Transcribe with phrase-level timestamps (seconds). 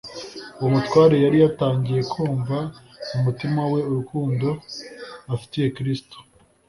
[0.57, 2.57] Uwo mutware yari yatangiye kumva
[3.11, 4.47] mu mutima we urukundo
[5.33, 6.17] afitiye Kristo,